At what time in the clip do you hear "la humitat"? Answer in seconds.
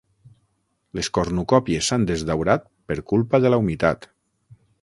3.55-4.13